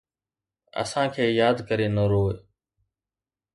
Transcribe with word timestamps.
اسان 0.83 1.05
کي 1.15 1.23
ياد 1.39 1.57
ڪري 1.67 1.87
نه 1.95 2.03
روءِ 2.11 2.33